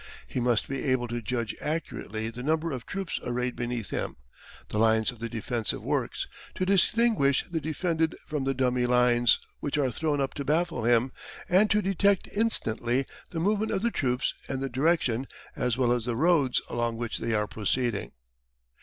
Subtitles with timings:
[0.25, 4.15] He must be able to judge accurately the numbers of troops arrayed beneath him,
[4.69, 9.77] the lines of the defensive works, to distinguish the defended from the dummy lines which
[9.77, 11.11] are thrown up to baffle him,
[11.47, 16.05] and to detect instantly the movement of the troops and the direction, as well as
[16.05, 18.11] the roads, along which they are proceeding.